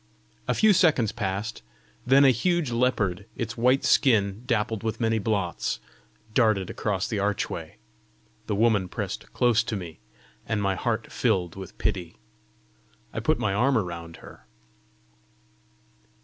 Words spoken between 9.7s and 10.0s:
me,